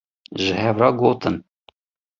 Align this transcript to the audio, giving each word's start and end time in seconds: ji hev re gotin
ji 0.39 0.49
hev 0.59 0.75
re 0.83 0.89
gotin 0.99 1.35